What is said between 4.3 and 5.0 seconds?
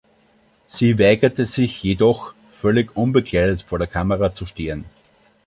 zu stehen.